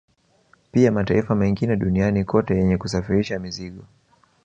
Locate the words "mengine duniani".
1.35-2.23